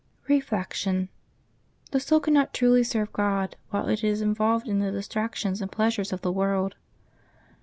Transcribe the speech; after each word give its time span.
Reflection.— 0.27 1.09
The 1.91 1.99
soul 1.99 2.21
cannot 2.21 2.55
truly 2.55 2.83
serve 2.83 3.13
God 3.13 3.55
while 3.69 3.87
it 3.87 4.03
is 4.03 4.19
involved 4.19 4.67
in 4.67 4.79
the 4.79 4.91
distractions 4.91 5.61
and 5.61 5.71
pleasures 5.71 6.11
of 6.11 6.21
the 6.21 6.31
world. 6.31 6.75